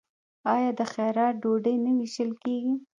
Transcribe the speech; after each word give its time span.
آیا 0.53 0.69
د 0.79 0.81
خیرات 0.93 1.33
ډوډۍ 1.41 1.75
نه 1.85 1.91
ویشل 1.97 2.31
کیږي؟ 2.43 2.73